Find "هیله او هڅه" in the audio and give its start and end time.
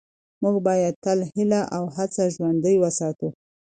1.31-2.23